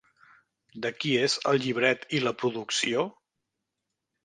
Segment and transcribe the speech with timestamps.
[0.85, 3.07] De qui és el llibret i la producció?